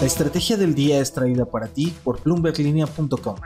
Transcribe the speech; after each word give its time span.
La 0.00 0.06
estrategia 0.06 0.56
del 0.56 0.74
día 0.74 1.00
es 1.00 1.12
traída 1.12 1.44
para 1.46 1.68
ti 1.68 1.94
por 2.02 2.22
bloomberglinea.com. 2.22 3.36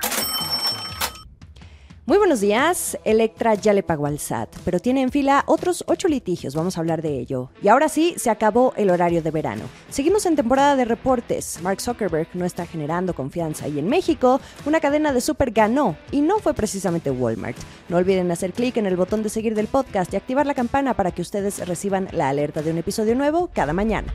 Muy 2.07 2.17
buenos 2.17 2.41
días. 2.41 2.99
Electra 3.05 3.55
ya 3.55 3.75
le 3.75 3.83
pagó 3.83 4.07
al 4.07 4.19
SAT, 4.19 4.49
pero 4.65 4.81
tiene 4.81 5.03
en 5.03 5.11
fila 5.11 5.45
otros 5.47 5.85
ocho 5.87 6.09
litigios. 6.09 6.55
Vamos 6.55 6.77
a 6.77 6.81
hablar 6.81 7.03
de 7.03 7.19
ello. 7.19 7.51
Y 7.63 7.69
ahora 7.69 7.91
sí, 7.91 8.15
se 8.17 8.31
acabó 8.31 8.73
el 8.79 8.89
horario 8.89 9.23
de 9.23 9.31
verano. 9.31 9.65
Seguimos 9.91 10.25
en 10.25 10.35
temporada 10.35 10.75
de 10.75 10.87
reportes. 10.87 11.61
Mark 11.61 11.83
Zuckerberg 11.83 12.29
no 12.33 12.47
está 12.47 12.65
generando 12.65 13.15
confianza. 13.15 13.69
Y 13.69 13.79
en 13.79 13.89
México, 13.89 14.41
una 14.65 14.81
cadena 14.81 15.13
de 15.13 15.21
super 15.21 15.51
ganó. 15.51 15.99
Y 16.13 16.23
no 16.23 16.39
fue 16.39 16.55
precisamente 16.55 17.11
Walmart. 17.11 17.59
No 17.91 17.99
olviden 17.99 18.31
hacer 18.31 18.55
clic 18.55 18.79
en 18.79 18.87
el 18.87 18.97
botón 18.97 19.23
de 19.23 19.29
seguir 19.29 19.55
del 19.55 19.67
podcast 19.67 20.15
y 20.15 20.17
activar 20.17 20.47
la 20.47 20.55
campana 20.55 20.95
para 20.95 21.11
que 21.11 21.21
ustedes 21.21 21.69
reciban 21.69 22.09
la 22.13 22.31
alerta 22.31 22.63
de 22.63 22.71
un 22.71 22.79
episodio 22.79 23.15
nuevo 23.15 23.51
cada 23.53 23.75
mañana. 23.75 24.15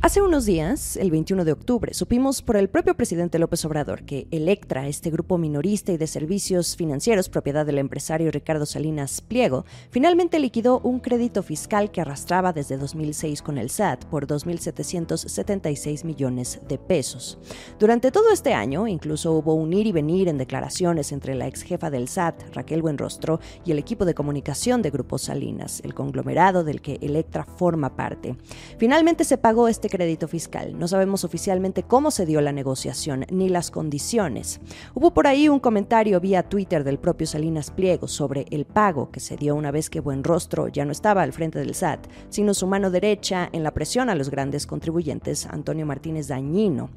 Hace 0.00 0.22
unos 0.22 0.46
días, 0.46 0.96
el 0.96 1.10
21 1.10 1.44
de 1.44 1.50
octubre, 1.50 1.92
supimos 1.92 2.40
por 2.40 2.56
el 2.56 2.68
propio 2.68 2.94
presidente 2.94 3.40
López 3.40 3.64
Obrador 3.64 4.04
que 4.04 4.28
Electra, 4.30 4.86
este 4.86 5.10
grupo 5.10 5.38
minorista 5.38 5.90
y 5.90 5.96
de 5.96 6.06
servicios 6.06 6.76
financieros 6.76 7.28
propiedad 7.28 7.66
del 7.66 7.78
empresario 7.78 8.30
Ricardo 8.30 8.64
Salinas 8.64 9.20
Pliego, 9.20 9.64
finalmente 9.90 10.38
liquidó 10.38 10.78
un 10.84 11.00
crédito 11.00 11.42
fiscal 11.42 11.90
que 11.90 12.00
arrastraba 12.00 12.52
desde 12.52 12.76
2006 12.76 13.42
con 13.42 13.58
el 13.58 13.70
SAT 13.70 14.04
por 14.04 14.28
2.776 14.28 16.04
millones 16.04 16.60
de 16.68 16.78
pesos. 16.78 17.36
Durante 17.80 18.12
todo 18.12 18.30
este 18.32 18.54
año, 18.54 18.86
incluso 18.86 19.32
hubo 19.32 19.54
un 19.54 19.72
ir 19.72 19.88
y 19.88 19.92
venir 19.92 20.28
en 20.28 20.38
declaraciones 20.38 21.10
entre 21.10 21.34
la 21.34 21.48
ex 21.48 21.62
jefa 21.62 21.90
del 21.90 22.06
SAT, 22.06 22.54
Raquel 22.54 22.82
Buenrostro, 22.82 23.40
y 23.64 23.72
el 23.72 23.80
equipo 23.80 24.04
de 24.04 24.14
comunicación 24.14 24.80
de 24.80 24.90
Grupo 24.90 25.18
Salinas, 25.18 25.80
el 25.84 25.92
conglomerado 25.92 26.62
del 26.62 26.80
que 26.80 27.00
Electra 27.02 27.44
forma 27.44 27.96
parte. 27.96 28.36
Finalmente 28.78 29.24
se 29.24 29.38
pagó 29.38 29.66
este 29.66 29.87
crédito 29.88 30.28
fiscal. 30.28 30.78
No 30.78 30.88
sabemos 30.88 31.24
oficialmente 31.24 31.82
cómo 31.82 32.10
se 32.10 32.26
dio 32.26 32.40
la 32.40 32.52
negociación 32.52 33.24
ni 33.30 33.48
las 33.48 33.70
condiciones. 33.70 34.60
Hubo 34.94 35.12
por 35.12 35.26
ahí 35.26 35.48
un 35.48 35.60
comentario 35.60 36.20
vía 36.20 36.42
Twitter 36.42 36.84
del 36.84 36.98
propio 36.98 37.26
Salinas 37.26 37.70
Pliego 37.70 38.08
sobre 38.08 38.46
el 38.50 38.64
pago 38.64 39.10
que 39.10 39.20
se 39.20 39.36
dio 39.36 39.54
una 39.54 39.70
vez 39.70 39.88
que 39.88 40.00
Buenrostro 40.00 40.68
ya 40.68 40.84
no 40.84 40.92
estaba 40.92 41.22
al 41.22 41.32
frente 41.32 41.58
del 41.58 41.74
SAT, 41.74 42.06
sino 42.28 42.54
su 42.54 42.66
mano 42.66 42.90
derecha 42.90 43.48
en 43.52 43.62
la 43.62 43.72
presión 43.72 44.10
a 44.10 44.14
los 44.14 44.30
grandes 44.30 44.66
contribuyentes, 44.66 45.46
Antonio 45.46 45.86
Martínez 45.86 46.28
Dañino. 46.28 46.90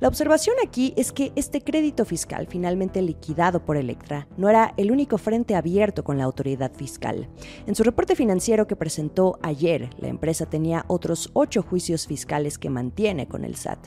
La 0.00 0.08
observación 0.08 0.56
aquí 0.64 0.92
es 0.96 1.12
que 1.12 1.32
este 1.36 1.62
crédito 1.62 2.04
fiscal 2.04 2.46
finalmente 2.48 3.00
liquidado 3.00 3.64
por 3.64 3.76
Electra 3.76 4.26
no 4.36 4.48
era 4.48 4.74
el 4.76 4.90
único 4.90 5.18
frente 5.18 5.54
abierto 5.54 6.04
con 6.04 6.18
la 6.18 6.24
autoridad 6.24 6.72
fiscal. 6.72 7.28
En 7.66 7.74
su 7.74 7.84
reporte 7.84 8.16
financiero 8.16 8.66
que 8.66 8.76
presentó 8.76 9.38
ayer, 9.40 9.90
la 9.98 10.08
empresa 10.08 10.46
tenía 10.46 10.84
otros 10.88 11.30
ocho 11.32 11.62
juicios 11.62 12.06
fiscales 12.06 12.33
que 12.34 12.68
mantiene 12.68 13.28
con 13.28 13.44
el 13.44 13.54
SAT. 13.54 13.78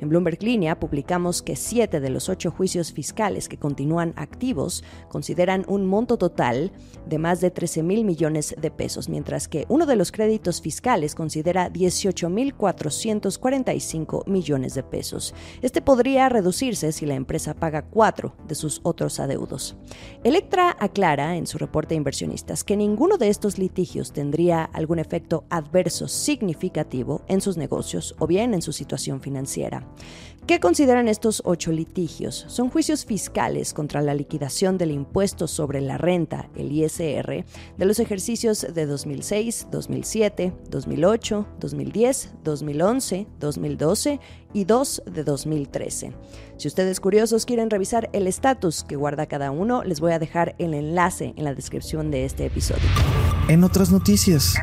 En 0.00 0.08
Bloomberg 0.08 0.40
Línea 0.40 0.78
publicamos 0.78 1.42
que 1.42 1.56
siete 1.56 1.98
de 1.98 2.08
los 2.08 2.28
ocho 2.28 2.52
juicios 2.52 2.92
fiscales 2.92 3.48
que 3.48 3.58
continúan 3.58 4.12
activos 4.14 4.84
consideran 5.08 5.64
un 5.66 5.86
monto 5.86 6.16
total 6.16 6.70
de 7.08 7.18
más 7.18 7.40
de 7.40 7.50
13 7.50 7.82
mil 7.82 8.04
millones 8.04 8.54
de 8.60 8.70
pesos, 8.70 9.08
mientras 9.08 9.48
que 9.48 9.66
uno 9.68 9.86
de 9.86 9.96
los 9.96 10.12
créditos 10.12 10.60
fiscales 10.60 11.16
considera 11.16 11.68
18 11.68 12.30
mil 12.30 12.54
445 12.54 14.22
millones 14.28 14.74
de 14.74 14.84
pesos. 14.84 15.34
Este 15.62 15.82
podría 15.82 16.28
reducirse 16.28 16.92
si 16.92 17.06
la 17.06 17.14
empresa 17.14 17.54
paga 17.54 17.82
cuatro 17.82 18.36
de 18.46 18.54
sus 18.54 18.80
otros 18.84 19.18
adeudos. 19.18 19.76
Electra 20.22 20.76
aclara 20.78 21.36
en 21.36 21.48
su 21.48 21.58
reporte 21.58 21.94
de 21.94 21.96
inversionistas 21.96 22.62
que 22.62 22.76
ninguno 22.76 23.18
de 23.18 23.30
estos 23.30 23.58
litigios 23.58 24.12
tendría 24.12 24.62
algún 24.64 25.00
efecto 25.00 25.44
adverso 25.50 26.06
significativo 26.06 27.22
en 27.26 27.40
sus 27.40 27.56
negocios 27.56 27.95
o 28.18 28.26
bien 28.26 28.54
en 28.54 28.62
su 28.62 28.72
situación 28.72 29.20
financiera. 29.20 29.86
¿Qué 30.46 30.60
consideran 30.60 31.08
estos 31.08 31.42
ocho 31.44 31.72
litigios? 31.72 32.44
Son 32.46 32.70
juicios 32.70 33.04
fiscales 33.04 33.74
contra 33.74 34.00
la 34.00 34.14
liquidación 34.14 34.78
del 34.78 34.92
impuesto 34.92 35.48
sobre 35.48 35.80
la 35.80 35.98
renta, 35.98 36.48
el 36.54 36.70
ISR, 36.70 37.44
de 37.76 37.84
los 37.84 37.98
ejercicios 37.98 38.64
de 38.72 38.86
2006, 38.86 39.66
2007, 39.72 40.52
2008, 40.70 41.46
2010, 41.58 42.34
2011, 42.44 43.26
2012 43.40 44.20
y 44.52 44.64
dos 44.64 45.02
de 45.04 45.24
2013. 45.24 46.12
Si 46.58 46.68
ustedes 46.68 47.00
curiosos 47.00 47.44
quieren 47.44 47.68
revisar 47.68 48.08
el 48.12 48.28
estatus 48.28 48.84
que 48.84 48.94
guarda 48.94 49.26
cada 49.26 49.50
uno, 49.50 49.82
les 49.82 49.98
voy 49.98 50.12
a 50.12 50.20
dejar 50.20 50.54
el 50.58 50.74
enlace 50.74 51.34
en 51.36 51.42
la 51.42 51.54
descripción 51.54 52.12
de 52.12 52.24
este 52.24 52.46
episodio. 52.46 52.88
En 53.48 53.64
otras 53.64 53.90
noticias. 53.90 54.54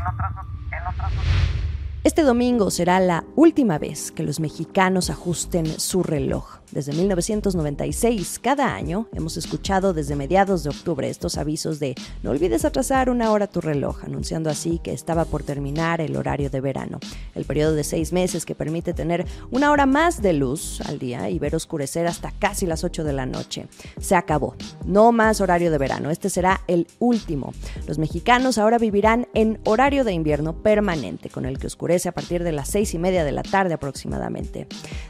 Este 2.04 2.24
domingo 2.24 2.70
será 2.70 3.00
la 3.00 3.24
última 3.38 3.78
vez 3.78 4.12
que 4.12 4.24
los 4.24 4.42
mexicanos 4.42 5.10
ajusten 5.10 5.66
su 5.66 6.04
reloj. 6.04 6.63
Desde 6.74 6.92
1996, 6.94 8.40
cada 8.42 8.74
año, 8.74 9.08
hemos 9.14 9.38
escuchado 9.38 9.94
desde 9.94 10.16
mediados 10.16 10.64
de 10.64 10.72
octubre 10.72 11.08
estos 11.08 11.38
avisos 11.38 11.80
de 11.80 11.94
no 12.24 12.32
olvides 12.32 12.66
atrasar 12.66 13.12
una 13.12 13.32
hora 13.32 13.46
tu 13.46 13.62
reloj, 13.62 14.04
anunciando 14.04 14.50
así 14.50 14.80
que 14.84 14.92
estaba 14.92 15.26
por 15.26 15.44
terminar 15.44 16.02
el 16.02 16.16
horario 16.16 16.50
de 16.50 16.62
verano, 16.62 17.00
el 17.36 17.46
periodo 17.46 17.76
de 17.76 17.84
seis 17.84 18.12
meses 18.12 18.44
que 18.44 18.56
permite 18.56 18.96
tener 18.96 19.28
una 19.52 19.70
hora 19.70 19.86
más 19.86 20.24
de 20.24 20.34
luz 20.34 20.82
al 20.82 20.98
día 20.98 21.30
y 21.30 21.38
ver 21.38 21.56
oscurecer 21.56 22.08
hasta 22.08 22.32
casi 22.32 22.66
las 22.66 22.84
8 22.84 23.04
de 23.04 23.14
la 23.14 23.28
noche. 23.28 23.68
Se 24.02 24.16
acabó. 24.16 24.56
No 24.84 25.12
más 25.12 25.42
horario 25.42 25.70
de 25.70 25.78
verano. 25.78 26.10
Este 26.10 26.32
será 26.32 26.62
el 26.66 26.88
último. 26.98 27.54
Los 27.86 28.00
mexicanos 28.00 28.58
ahora 28.58 28.80
vivirán 28.80 29.28
en 29.36 29.60
horario 29.66 30.04
de 30.04 30.14
invierno 30.14 30.64
permanente, 30.64 31.30
con 31.30 31.46
el 31.46 31.60
que 31.60 31.68
oscurece 31.68 32.10
a 32.10 32.14
partir 32.14 32.44
de 32.44 32.52
las 32.52 32.68
seis 32.68 32.96
y 32.96 32.98
media 32.98 33.24
de 33.24 33.32
la 33.32 33.44
tarde 33.44 33.76
aproximadamente. 33.76 34.66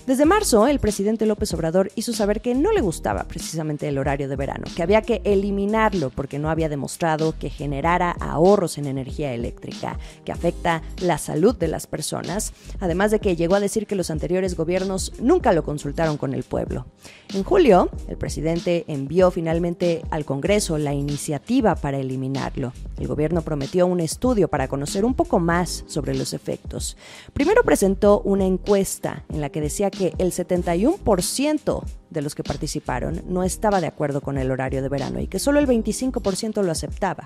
Desde 0.05 0.25
marzo, 0.25 0.67
el 0.67 0.79
presidente 0.79 1.25
López 1.25 1.52
Obrador 1.53 1.91
hizo 1.95 2.13
saber 2.13 2.41
que 2.41 2.55
no 2.55 2.71
le 2.71 2.81
gustaba 2.81 3.23
precisamente 3.23 3.87
el 3.87 3.97
horario 3.97 4.27
de 4.27 4.35
verano, 4.35 4.65
que 4.75 4.83
había 4.83 5.01
que 5.01 5.21
eliminarlo 5.23 6.09
porque 6.09 6.39
no 6.39 6.49
había 6.49 6.69
demostrado 6.69 7.35
que 7.37 7.49
generara 7.49 8.11
ahorros 8.11 8.77
en 8.77 8.85
energía 8.85 9.33
eléctrica, 9.33 9.97
que 10.25 10.31
afecta 10.31 10.81
la 11.01 11.17
salud 11.17 11.55
de 11.55 11.67
las 11.67 11.87
personas, 11.87 12.53
además 12.79 13.11
de 13.11 13.19
que 13.19 13.35
llegó 13.35 13.55
a 13.55 13.59
decir 13.59 13.87
que 13.87 13.95
los 13.95 14.11
anteriores 14.11 14.55
gobiernos 14.55 15.13
nunca 15.19 15.53
lo 15.53 15.63
consultaron 15.63 16.17
con 16.17 16.33
el 16.33 16.43
pueblo. 16.43 16.85
En 17.33 17.43
julio, 17.43 17.89
el 18.07 18.17
presidente 18.17 18.85
envió 18.87 19.31
finalmente 19.31 20.03
al 20.11 20.25
Congreso 20.25 20.77
la 20.77 20.93
iniciativa 20.93 21.75
para 21.75 21.97
eliminarlo. 21.97 22.73
El 22.99 23.07
gobierno 23.07 23.41
prometió 23.41 23.87
un 23.87 23.99
estudio 23.99 24.47
para 24.47 24.67
conocer 24.67 25.03
un 25.03 25.13
poco 25.13 25.39
más 25.39 25.83
sobre 25.87 26.15
los 26.15 26.33
efectos. 26.33 26.95
Primero 27.33 27.63
presentó 27.63 28.21
una 28.21 28.45
encuesta 28.45 29.23
en 29.29 29.41
la 29.41 29.49
que 29.49 29.61
decía 29.61 29.89
que 29.89 30.13
el 30.17 30.31
71% 30.31 31.42
10% 31.43 32.02
de 32.13 32.21
los 32.21 32.35
que 32.35 32.43
participaron 32.43 33.23
no 33.27 33.43
estaba 33.43 33.81
de 33.81 33.87
acuerdo 33.87 34.21
con 34.21 34.37
el 34.37 34.51
horario 34.51 34.81
de 34.81 34.89
verano 34.89 35.19
y 35.19 35.27
que 35.27 35.39
solo 35.39 35.59
el 35.59 35.67
25% 35.67 36.61
lo 36.61 36.71
aceptaba. 36.71 37.25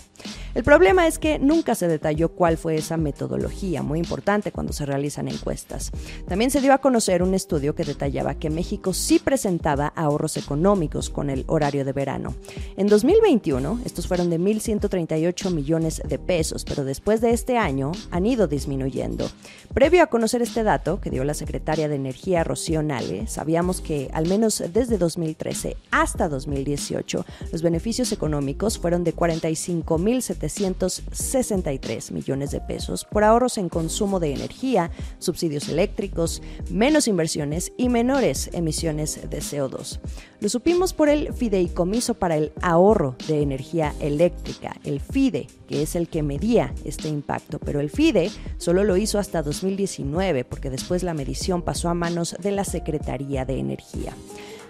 El 0.55 0.63
problema 0.63 1.07
es 1.07 1.19
que 1.19 1.39
nunca 1.39 1.75
se 1.75 1.87
detalló 1.87 2.29
cuál 2.29 2.57
fue 2.57 2.75
esa 2.75 2.97
metodología, 2.97 3.83
muy 3.83 3.99
importante 3.99 4.51
cuando 4.51 4.73
se 4.73 4.85
realizan 4.85 5.27
encuestas. 5.27 5.91
También 6.27 6.51
se 6.51 6.61
dio 6.61 6.73
a 6.73 6.79
conocer 6.79 7.21
un 7.21 7.33
estudio 7.33 7.75
que 7.75 7.83
detallaba 7.83 8.35
que 8.35 8.49
México 8.49 8.93
sí 8.93 9.19
presentaba 9.19 9.87
ahorros 9.87 10.37
económicos 10.37 11.09
con 11.09 11.29
el 11.29 11.43
horario 11.47 11.85
de 11.85 11.93
verano. 11.93 12.35
En 12.77 12.87
2021, 12.87 13.81
estos 13.85 14.07
fueron 14.07 14.29
de 14.29 14.39
1.138 14.39 15.51
millones 15.51 16.01
de 16.07 16.17
pesos, 16.17 16.63
pero 16.65 16.83
después 16.83 17.21
de 17.21 17.31
este 17.31 17.57
año 17.57 17.91
han 18.11 18.25
ido 18.25 18.47
disminuyendo. 18.47 19.29
Previo 19.73 20.03
a 20.03 20.07
conocer 20.07 20.41
este 20.41 20.63
dato 20.63 21.01
que 21.01 21.09
dio 21.09 21.23
la 21.23 21.33
secretaria 21.33 21.87
de 21.87 21.95
Energía 21.95 22.43
Rocío 22.43 22.81
Nale, 22.81 23.27
sabíamos 23.27 23.81
que 23.81 24.09
al 24.13 24.27
menos 24.27 24.63
desde 24.77 24.97
2013 24.99 25.75
hasta 25.89 26.29
2018, 26.29 27.25
los 27.51 27.63
beneficios 27.63 28.11
económicos 28.11 28.77
fueron 28.77 29.03
de 29.03 29.15
45.763 29.15 32.11
millones 32.11 32.51
de 32.51 32.61
pesos 32.61 33.03
por 33.03 33.23
ahorros 33.23 33.57
en 33.57 33.69
consumo 33.69 34.19
de 34.19 34.33
energía, 34.33 34.91
subsidios 35.17 35.67
eléctricos, 35.69 36.43
menos 36.69 37.07
inversiones 37.07 37.73
y 37.75 37.89
menores 37.89 38.51
emisiones 38.53 39.27
de 39.27 39.39
CO2. 39.39 39.99
Lo 40.39 40.49
supimos 40.49 40.93
por 40.93 41.09
el 41.09 41.33
Fideicomiso 41.33 42.13
para 42.13 42.37
el 42.37 42.51
Ahorro 42.61 43.15
de 43.27 43.41
Energía 43.41 43.95
Eléctrica, 43.99 44.75
el 44.83 44.99
FIDE, 44.99 45.47
que 45.67 45.81
es 45.81 45.95
el 45.95 46.07
que 46.07 46.21
medía 46.21 46.75
este 46.85 47.07
impacto, 47.07 47.57
pero 47.57 47.79
el 47.79 47.89
FIDE 47.89 48.29
solo 48.57 48.83
lo 48.83 48.97
hizo 48.97 49.17
hasta 49.17 49.41
2019 49.41 50.45
porque 50.45 50.69
después 50.69 51.01
la 51.01 51.15
medición 51.15 51.63
pasó 51.63 51.89
a 51.89 51.95
manos 51.95 52.35
de 52.39 52.51
la 52.51 52.63
Secretaría 52.63 53.45
de 53.45 53.57
Energía. 53.57 54.13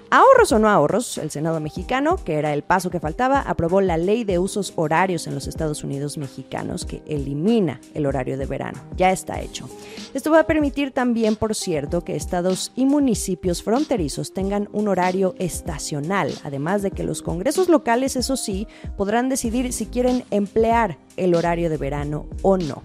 Ahorros 0.09 0.53
o 0.53 0.59
no 0.59 0.69
ahorros, 0.69 1.17
el 1.17 1.31
Senado 1.31 1.59
mexicano, 1.59 2.15
que 2.15 2.35
era 2.35 2.53
el 2.53 2.63
paso 2.63 2.89
que 2.89 3.01
faltaba, 3.01 3.41
aprobó 3.41 3.81
la 3.81 3.97
ley 3.97 4.23
de 4.23 4.39
usos 4.39 4.71
horarios 4.77 5.27
en 5.27 5.35
los 5.35 5.47
Estados 5.47 5.83
Unidos 5.83 6.17
mexicanos 6.17 6.85
que 6.85 7.01
elimina 7.07 7.81
el 7.93 8.05
horario 8.05 8.37
de 8.37 8.45
verano. 8.45 8.79
Ya 8.95 9.11
está 9.11 9.41
hecho. 9.41 9.69
Esto 10.13 10.31
va 10.31 10.39
a 10.39 10.47
permitir 10.47 10.91
también, 10.91 11.35
por 11.35 11.55
cierto, 11.55 12.05
que 12.05 12.15
estados 12.15 12.71
y 12.73 12.85
municipios 12.85 13.63
fronterizos 13.63 14.33
tengan 14.33 14.69
un 14.71 14.87
horario 14.87 15.35
estacional, 15.39 16.33
además 16.45 16.83
de 16.83 16.91
que 16.91 17.03
los 17.03 17.21
congresos 17.21 17.67
locales, 17.67 18.15
eso 18.15 18.37
sí, 18.37 18.65
podrán 18.95 19.27
decidir 19.27 19.73
si 19.73 19.87
quieren 19.87 20.23
emplear 20.31 20.97
el 21.17 21.35
horario 21.35 21.69
de 21.69 21.77
verano 21.77 22.27
o 22.43 22.57
no. 22.57 22.81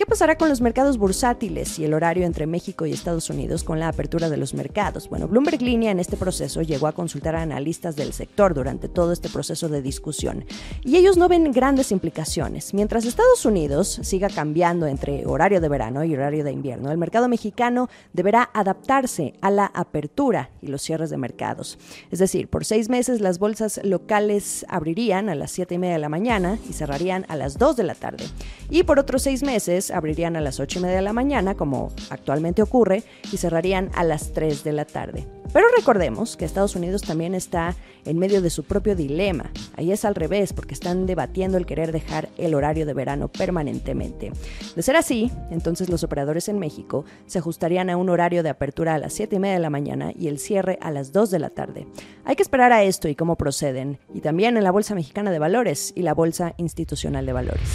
Qué 0.00 0.06
pasará 0.06 0.38
con 0.38 0.48
los 0.48 0.62
mercados 0.62 0.96
bursátiles 0.96 1.78
y 1.78 1.84
el 1.84 1.92
horario 1.92 2.24
entre 2.24 2.46
México 2.46 2.86
y 2.86 2.92
Estados 2.94 3.28
Unidos 3.28 3.64
con 3.64 3.78
la 3.78 3.88
apertura 3.88 4.30
de 4.30 4.38
los 4.38 4.54
mercados? 4.54 5.10
Bueno, 5.10 5.28
Bloomberg 5.28 5.60
Línea 5.60 5.90
en 5.90 6.00
este 6.00 6.16
proceso 6.16 6.62
llegó 6.62 6.86
a 6.86 6.92
consultar 6.92 7.36
a 7.36 7.42
analistas 7.42 7.96
del 7.96 8.14
sector 8.14 8.54
durante 8.54 8.88
todo 8.88 9.12
este 9.12 9.28
proceso 9.28 9.68
de 9.68 9.82
discusión 9.82 10.46
y 10.82 10.96
ellos 10.96 11.18
no 11.18 11.28
ven 11.28 11.52
grandes 11.52 11.92
implicaciones. 11.92 12.72
Mientras 12.72 13.04
Estados 13.04 13.44
Unidos 13.44 14.00
siga 14.02 14.30
cambiando 14.30 14.86
entre 14.86 15.26
horario 15.26 15.60
de 15.60 15.68
verano 15.68 16.02
y 16.02 16.14
horario 16.14 16.44
de 16.44 16.52
invierno, 16.52 16.90
el 16.90 16.96
mercado 16.96 17.28
mexicano 17.28 17.90
deberá 18.14 18.48
adaptarse 18.54 19.34
a 19.42 19.50
la 19.50 19.66
apertura 19.66 20.48
y 20.62 20.68
los 20.68 20.80
cierres 20.80 21.10
de 21.10 21.18
mercados. 21.18 21.78
Es 22.10 22.20
decir, 22.20 22.48
por 22.48 22.64
seis 22.64 22.88
meses 22.88 23.20
las 23.20 23.38
bolsas 23.38 23.78
locales 23.84 24.64
abrirían 24.70 25.28
a 25.28 25.34
las 25.34 25.50
7 25.50 25.74
y 25.74 25.78
media 25.78 25.96
de 25.96 26.00
la 26.00 26.08
mañana 26.08 26.58
y 26.70 26.72
cerrarían 26.72 27.26
a 27.28 27.36
las 27.36 27.58
2 27.58 27.76
de 27.76 27.82
la 27.82 27.94
tarde. 27.94 28.24
Y 28.70 28.84
por 28.84 28.98
otros 28.98 29.22
seis 29.22 29.42
meses 29.42 29.89
abrirían 29.90 30.36
a 30.36 30.40
las 30.40 30.60
8 30.60 30.78
y 30.78 30.82
media 30.82 30.96
de 30.96 31.02
la 31.02 31.12
mañana, 31.12 31.54
como 31.54 31.92
actualmente 32.10 32.62
ocurre, 32.62 33.02
y 33.32 33.36
cerrarían 33.36 33.90
a 33.94 34.04
las 34.04 34.32
3 34.32 34.64
de 34.64 34.72
la 34.72 34.84
tarde. 34.84 35.26
Pero 35.52 35.66
recordemos 35.76 36.36
que 36.36 36.44
Estados 36.44 36.76
Unidos 36.76 37.02
también 37.02 37.34
está 37.34 37.74
en 38.04 38.18
medio 38.18 38.40
de 38.40 38.50
su 38.50 38.62
propio 38.64 38.94
dilema. 38.94 39.50
Ahí 39.76 39.90
es 39.90 40.04
al 40.04 40.14
revés, 40.14 40.52
porque 40.52 40.74
están 40.74 41.06
debatiendo 41.06 41.58
el 41.58 41.66
querer 41.66 41.90
dejar 41.90 42.28
el 42.38 42.54
horario 42.54 42.86
de 42.86 42.94
verano 42.94 43.28
permanentemente. 43.28 44.32
De 44.76 44.82
ser 44.82 44.96
así, 44.96 45.30
entonces 45.50 45.88
los 45.88 46.04
operadores 46.04 46.48
en 46.48 46.60
México 46.60 47.04
se 47.26 47.40
ajustarían 47.40 47.90
a 47.90 47.96
un 47.96 48.10
horario 48.10 48.42
de 48.44 48.50
apertura 48.50 48.94
a 48.94 48.98
las 48.98 49.12
7 49.14 49.36
y 49.36 49.38
media 49.40 49.54
de 49.54 49.60
la 49.60 49.70
mañana 49.70 50.12
y 50.16 50.28
el 50.28 50.38
cierre 50.38 50.78
a 50.80 50.92
las 50.92 51.12
2 51.12 51.30
de 51.30 51.38
la 51.40 51.50
tarde. 51.50 51.86
Hay 52.24 52.36
que 52.36 52.42
esperar 52.42 52.72
a 52.72 52.84
esto 52.84 53.08
y 53.08 53.16
cómo 53.16 53.36
proceden, 53.36 53.98
y 54.14 54.20
también 54.20 54.56
en 54.56 54.64
la 54.64 54.70
Bolsa 54.70 54.94
Mexicana 54.94 55.32
de 55.32 55.38
Valores 55.40 55.92
y 55.96 56.02
la 56.02 56.14
Bolsa 56.14 56.54
Institucional 56.58 57.26
de 57.26 57.32
Valores. 57.32 57.68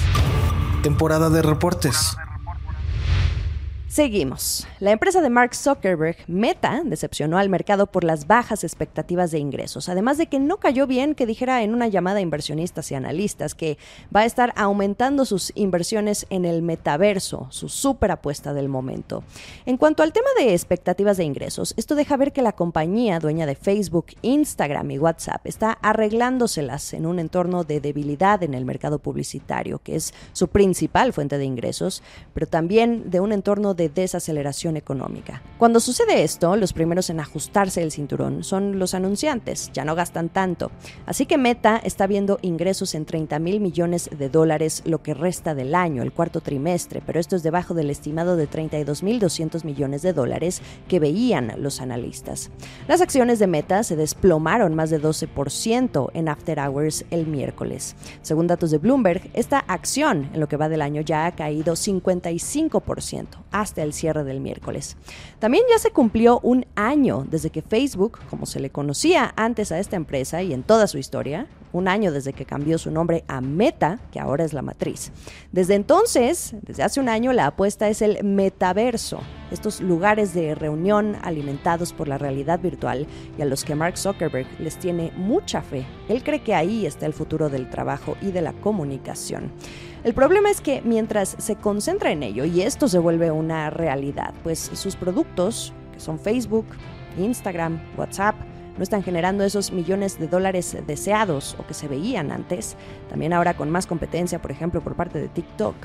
Temporada 0.85 1.31
de 1.31 1.41
reportes. 1.41 2.15
Seguimos. 3.95 4.67
La 4.81 4.91
empresa 4.91 5.21
de 5.21 5.29
Mark 5.29 5.55
Zuckerberg, 5.55 6.17
Meta, 6.27 6.81
decepcionó 6.83 7.37
al 7.37 7.47
mercado 7.47 7.87
por 7.87 8.03
las 8.03 8.27
bajas 8.27 8.65
expectativas 8.65 9.31
de 9.31 9.39
ingresos, 9.39 9.87
además 9.87 10.17
de 10.17 10.27
que 10.27 10.37
no 10.37 10.57
cayó 10.57 10.85
bien 10.85 11.15
que 11.15 11.25
dijera 11.25 11.63
en 11.63 11.73
una 11.73 11.87
llamada 11.87 12.17
a 12.17 12.21
inversionistas 12.21 12.91
y 12.91 12.95
analistas 12.95 13.55
que 13.55 13.77
va 14.13 14.19
a 14.19 14.25
estar 14.25 14.51
aumentando 14.57 15.23
sus 15.23 15.53
inversiones 15.55 16.27
en 16.29 16.43
el 16.43 16.61
metaverso, 16.61 17.47
su 17.51 17.69
super 17.69 18.11
apuesta 18.11 18.53
del 18.53 18.67
momento. 18.67 19.23
En 19.65 19.77
cuanto 19.77 20.03
al 20.03 20.11
tema 20.11 20.27
de 20.37 20.51
expectativas 20.51 21.15
de 21.15 21.23
ingresos, 21.23 21.73
esto 21.77 21.95
deja 21.95 22.17
ver 22.17 22.33
que 22.33 22.41
la 22.41 22.51
compañía 22.51 23.19
dueña 23.19 23.45
de 23.45 23.55
Facebook, 23.55 24.07
Instagram 24.23 24.91
y 24.91 24.99
WhatsApp 24.99 25.47
está 25.47 25.71
arreglándoselas 25.71 26.93
en 26.93 27.05
un 27.05 27.17
entorno 27.17 27.63
de 27.63 27.79
debilidad 27.79 28.43
en 28.43 28.55
el 28.55 28.65
mercado 28.65 28.99
publicitario, 28.99 29.79
que 29.79 29.95
es 29.95 30.13
su 30.33 30.49
principal 30.49 31.13
fuente 31.13 31.37
de 31.37 31.45
ingresos, 31.45 32.03
pero 32.33 32.45
también 32.45 33.09
de 33.09 33.21
un 33.21 33.31
entorno 33.31 33.73
de 33.73 33.84
desaceleración 33.89 34.77
económica. 34.77 35.41
Cuando 35.57 35.79
sucede 35.79 36.23
esto, 36.23 36.55
los 36.55 36.73
primeros 36.73 37.09
en 37.09 37.19
ajustarse 37.19 37.81
el 37.81 37.91
cinturón 37.91 38.43
son 38.43 38.79
los 38.79 38.93
anunciantes, 38.93 39.71
ya 39.73 39.85
no 39.85 39.95
gastan 39.95 40.29
tanto. 40.29 40.71
Así 41.05 41.25
que 41.25 41.37
Meta 41.37 41.77
está 41.77 42.07
viendo 42.07 42.39
ingresos 42.41 42.95
en 42.95 43.05
30 43.05 43.39
mil 43.39 43.59
millones 43.59 44.09
de 44.17 44.29
dólares 44.29 44.81
lo 44.85 45.01
que 45.01 45.13
resta 45.13 45.55
del 45.55 45.75
año, 45.75 46.03
el 46.03 46.11
cuarto 46.11 46.41
trimestre, 46.41 47.01
pero 47.05 47.19
esto 47.19 47.35
es 47.35 47.43
debajo 47.43 47.73
del 47.73 47.89
estimado 47.89 48.35
de 48.35 48.47
32 48.47 49.03
mil 49.03 49.19
200 49.19 49.65
millones 49.65 50.01
de 50.01 50.13
dólares 50.13 50.61
que 50.87 50.99
veían 50.99 51.53
los 51.57 51.81
analistas. 51.81 52.51
Las 52.87 53.01
acciones 53.01 53.39
de 53.39 53.47
Meta 53.47 53.83
se 53.83 53.95
desplomaron 53.95 54.75
más 54.75 54.89
de 54.89 55.01
12% 55.01 56.09
en 56.13 56.29
After 56.29 56.59
Hours 56.59 57.05
el 57.11 57.27
miércoles. 57.27 57.95
Según 58.21 58.47
datos 58.47 58.71
de 58.71 58.77
Bloomberg, 58.77 59.29
esta 59.33 59.59
acción 59.59 60.29
en 60.33 60.39
lo 60.39 60.47
que 60.47 60.57
va 60.57 60.69
del 60.69 60.81
año 60.81 61.01
ya 61.01 61.25
ha 61.25 61.35
caído 61.35 61.73
55% 61.73 63.27
hasta 63.65 63.83
el 63.83 63.93
cierre 63.93 64.23
del 64.23 64.39
miércoles. 64.39 64.95
También 65.39 65.65
ya 65.69 65.79
se 65.79 65.91
cumplió 65.91 66.39
un 66.41 66.65
año 66.75 67.25
desde 67.29 67.49
que 67.49 67.61
Facebook, 67.61 68.19
como 68.29 68.45
se 68.45 68.59
le 68.59 68.69
conocía 68.69 69.33
antes 69.35 69.71
a 69.71 69.79
esta 69.79 69.95
empresa 69.95 70.41
y 70.43 70.53
en 70.53 70.63
toda 70.63 70.87
su 70.87 70.97
historia, 70.97 71.47
un 71.73 71.87
año 71.87 72.11
desde 72.11 72.31
que 72.31 72.45
cambió 72.45 72.77
su 72.77 72.91
nombre 72.91 73.25
a 73.27 73.41
Meta, 73.41 73.99
que 74.11 74.19
ahora 74.19 74.45
es 74.45 74.53
la 74.53 74.61
matriz. 74.61 75.11
Desde 75.51 75.75
entonces, 75.75 76.55
desde 76.61 76.83
hace 76.83 76.99
un 76.99 77.09
año, 77.09 77.33
la 77.33 77.47
apuesta 77.47 77.89
es 77.89 78.01
el 78.01 78.23
metaverso, 78.23 79.19
estos 79.51 79.81
lugares 79.81 80.33
de 80.33 80.55
reunión 80.55 81.17
alimentados 81.21 81.93
por 81.93 82.07
la 82.07 82.17
realidad 82.17 82.59
virtual 82.59 83.07
y 83.37 83.41
a 83.41 83.45
los 83.45 83.63
que 83.63 83.75
Mark 83.75 83.97
Zuckerberg 83.97 84.47
les 84.59 84.77
tiene 84.77 85.11
mucha 85.15 85.61
fe. 85.61 85.85
Él 86.09 86.23
cree 86.23 86.41
que 86.41 86.55
ahí 86.55 86.85
está 86.85 87.05
el 87.05 87.13
futuro 87.13 87.49
del 87.49 87.69
trabajo 87.69 88.17
y 88.21 88.31
de 88.31 88.41
la 88.41 88.53
comunicación. 88.53 89.51
El 90.03 90.13
problema 90.13 90.49
es 90.49 90.61
que 90.61 90.81
mientras 90.83 91.35
se 91.39 91.55
concentra 91.55 92.11
en 92.11 92.23
ello 92.23 92.45
y 92.45 92.61
esto 92.61 92.87
se 92.87 92.99
vuelve 92.99 93.31
una 93.31 93.69
realidad, 93.69 94.33
pues 94.43 94.71
sus 94.73 94.95
productos, 94.95 95.73
que 95.93 95.99
son 95.99 96.19
Facebook, 96.19 96.65
Instagram, 97.17 97.79
WhatsApp, 97.97 98.35
no 98.77 98.83
están 98.83 99.03
generando 99.03 99.43
esos 99.43 99.71
millones 99.71 100.19
de 100.19 100.27
dólares 100.27 100.77
deseados 100.85 101.55
o 101.59 101.65
que 101.65 101.73
se 101.73 101.87
veían 101.87 102.31
antes, 102.31 102.75
también 103.09 103.33
ahora 103.33 103.55
con 103.55 103.69
más 103.69 103.87
competencia, 103.87 104.41
por 104.41 104.51
ejemplo, 104.51 104.81
por 104.81 104.95
parte 104.95 105.19
de 105.19 105.27
TikTok. 105.27 105.75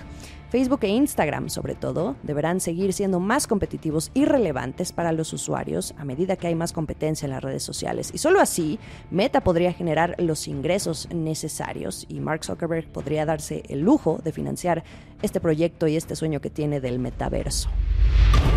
Facebook 0.50 0.80
e 0.82 0.88
Instagram, 0.88 1.48
sobre 1.48 1.76
todo, 1.76 2.16
deberán 2.24 2.58
seguir 2.58 2.92
siendo 2.92 3.20
más 3.20 3.46
competitivos 3.46 4.10
y 4.14 4.24
relevantes 4.24 4.90
para 4.90 5.12
los 5.12 5.32
usuarios 5.32 5.94
a 5.96 6.04
medida 6.04 6.34
que 6.34 6.48
hay 6.48 6.56
más 6.56 6.72
competencia 6.72 7.26
en 7.26 7.30
las 7.30 7.44
redes 7.44 7.62
sociales. 7.62 8.10
Y 8.12 8.18
solo 8.18 8.40
así, 8.40 8.80
Meta 9.12 9.42
podría 9.42 9.72
generar 9.72 10.16
los 10.18 10.48
ingresos 10.48 11.08
necesarios 11.14 12.04
y 12.08 12.18
Mark 12.18 12.44
Zuckerberg 12.44 12.88
podría 12.88 13.24
darse 13.24 13.62
el 13.68 13.82
lujo 13.82 14.20
de 14.24 14.32
financiar 14.32 14.82
este 15.22 15.40
proyecto 15.40 15.86
y 15.86 15.96
este 15.96 16.16
sueño 16.16 16.40
que 16.40 16.50
tiene 16.50 16.80
del 16.80 16.98
metaverso. 16.98 17.70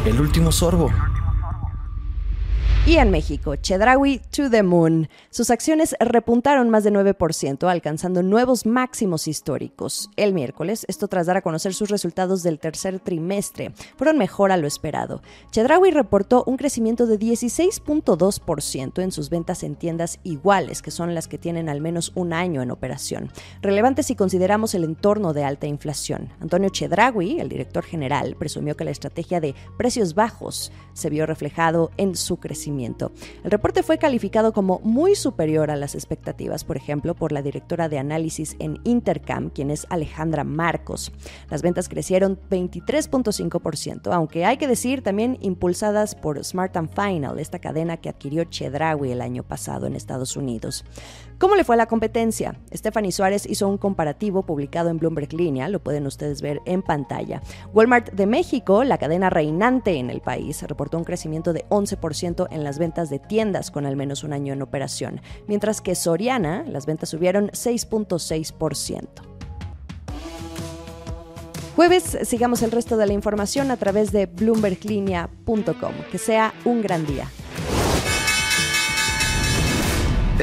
El 0.07 0.19
último 0.19 0.51
sorbo. 0.51 0.89
Y 2.85 2.97
en 2.97 3.12
México, 3.12 3.56
Chedraui 3.56 4.19
to 4.35 4.50
the 4.50 4.62
Moon. 4.62 5.07
Sus 5.30 5.51
acciones 5.51 5.95
repuntaron 6.01 6.69
más 6.69 6.83
de 6.83 6.91
9%, 6.91 7.71
alcanzando 7.71 8.24
nuevos 8.24 8.65
máximos 8.65 9.30
históricos. 9.30 10.09
El 10.18 10.33
miércoles, 10.33 10.85
esto 10.89 11.07
tras 11.07 11.27
dar 11.27 11.38
a 11.38 11.41
conocer 11.41 11.74
sus 11.74 11.89
resultados 11.89 12.44
del 12.44 12.59
tercer 12.59 13.00
trimestre, 13.00 13.71
fueron 13.95 14.18
mejor 14.18 14.51
a 14.51 14.57
lo 14.57 14.68
esperado. 14.68 15.21
Chedraui 15.51 15.91
reportó 15.91 16.44
un 16.45 16.57
crecimiento 16.57 17.07
de 17.07 17.18
16.2% 17.18 19.01
en 19.01 19.13
sus 19.13 19.29
ventas 19.29 19.63
en 19.63 19.75
tiendas 19.75 20.19
iguales, 20.24 20.81
que 20.81 20.91
son 20.91 21.15
las 21.15 21.29
que 21.29 21.38
tienen 21.38 21.69
al 21.69 21.79
menos 21.79 22.12
un 22.15 22.33
año 22.33 22.62
en 22.62 22.69
operación. 22.69 23.31
Relevante 23.62 24.03
si 24.03 24.15
consideramos 24.15 24.75
el 24.75 24.83
entorno 24.83 25.31
de 25.31 25.45
alta 25.45 25.68
inflación. 25.68 26.33
Antonio 26.41 26.68
Chedraui, 26.68 27.39
el 27.39 27.47
director 27.47 27.86
general, 27.86 28.36
presumió 28.38 28.75
que 28.75 28.83
la 28.83 28.91
estrategia 28.91 29.39
de 29.39 29.55
precios 29.77 30.15
bajos 30.15 30.74
se 30.91 31.10
vio 31.10 31.25
reflejado 31.25 31.89
en 31.96 32.17
su 32.17 32.41
el 32.80 33.51
reporte 33.51 33.84
fue 33.84 33.98
calificado 33.98 34.53
como 34.53 34.80
muy 34.84 35.15
superior 35.15 35.70
a 35.72 35.75
las 35.75 35.96
expectativas, 35.96 36.63
por 36.63 36.77
ejemplo, 36.77 37.15
por 37.15 37.32
la 37.32 37.42
directora 37.42 37.89
de 37.89 38.00
análisis 38.00 38.56
en 38.60 38.80
Intercam, 38.84 39.50
quien 39.50 39.70
es 39.70 39.86
Alejandra 39.89 40.44
Marcos. 40.44 41.12
Las 41.50 41.62
ventas 41.62 41.89
crecieron 41.89 42.39
23.5%, 42.50 44.13
aunque 44.13 44.46
hay 44.46 44.58
que 44.58 44.68
decir 44.68 45.03
también 45.03 45.38
impulsadas 45.42 46.15
por 46.15 46.44
Smart 46.44 46.75
and 46.77 46.89
Final, 46.94 47.39
esta 47.39 47.60
cadena 47.60 47.98
que 47.98 48.10
adquirió 48.10 48.44
Chedraui 48.46 49.12
el 49.12 49.22
año 49.22 49.44
pasado 49.44 49.88
en 49.88 49.96
Estados 49.96 50.36
Unidos. 50.36 50.86
¿Cómo 51.43 51.57
le 51.57 51.65
fue 51.65 51.75
a 51.75 51.77
la 51.77 51.88
competencia? 51.88 52.55
Stephanie 52.73 53.12
Suárez 53.12 53.45
hizo 53.45 53.67
un 53.67 53.77
comparativo 53.77 54.43
publicado 54.43 54.89
en 54.89 54.97
Bloomberg 54.97 55.33
Línea, 55.33 55.67
lo 55.67 55.83
pueden 55.83 56.07
ustedes 56.07 56.41
ver 56.41 56.62
en 56.63 56.81
pantalla. 56.81 57.41
Walmart 57.73 58.13
de 58.13 58.25
México, 58.27 58.85
la 58.85 58.97
cadena 58.97 59.29
reinante 59.29 59.95
en 59.95 60.09
el 60.09 60.21
país, 60.21 60.63
reportó 60.63 60.97
un 60.97 61.03
crecimiento 61.03 61.51
de 61.51 61.65
11% 61.67 62.47
en 62.50 62.63
las 62.63 62.79
ventas 62.79 63.09
de 63.09 63.19
tiendas 63.19 63.71
con 63.71 63.85
al 63.85 63.97
menos 63.97 64.23
un 64.23 64.31
año 64.31 64.53
en 64.53 64.62
operación, 64.62 65.19
mientras 65.45 65.81
que 65.81 65.95
Soriana, 65.95 66.63
las 66.65 66.85
ventas 66.85 67.09
subieron 67.09 67.50
6.6%. 67.50 69.07
Jueves, 71.75 72.19
sigamos 72.23 72.62
el 72.62 72.71
resto 72.71 72.95
de 72.95 73.05
la 73.05 73.12
información 73.12 73.69
a 73.69 73.75
través 73.75 74.13
de 74.13 74.27
bloomberglinea.com. 74.27 75.93
Que 76.09 76.17
sea 76.19 76.53
un 76.63 76.81
gran 76.81 77.05
día. 77.05 77.27